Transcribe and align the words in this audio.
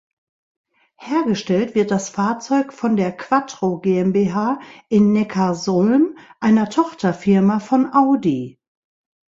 Hergestellt 0.97 1.75
wird 1.75 1.91
das 1.91 2.09
Fahrzeug 2.09 2.73
von 2.73 2.95
der 2.97 3.15
quattro 3.15 3.77
GmbH 3.81 4.59
in 4.89 5.13
Neckarsulm, 5.13 6.17
einer 6.39 6.67
Tochterfirma 6.71 7.59
von 7.59 7.93
Audi. 7.93 8.59